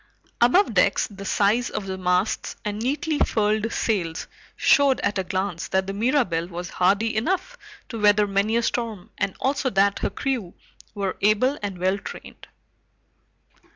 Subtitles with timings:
[0.41, 5.67] Above decks, the size of the masts and neatly furled sails showed at a glance
[5.67, 7.55] that the Mirabelle was hardy enough
[7.87, 10.55] to weather many a storm, and also that her crew
[10.95, 12.47] were able and well trained.